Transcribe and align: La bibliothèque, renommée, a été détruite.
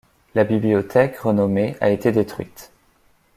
La 0.33 0.45
bibliothèque, 0.45 1.17
renommée, 1.19 1.75
a 1.79 1.91
été 1.91 2.11
détruite. 2.11 2.71